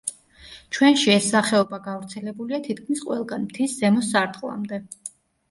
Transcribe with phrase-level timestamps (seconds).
[0.77, 4.83] ჩვენში ეს სახეობა გავრცელებულია თითქმის ყველგან მთის ზემო სარტყლამდე.